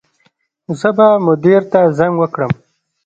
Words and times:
زه 0.79 0.89
به 0.97 1.07
مدیر 1.25 1.61
ته 1.71 1.79
زنګ 1.97 2.13
وکړم 2.17 2.51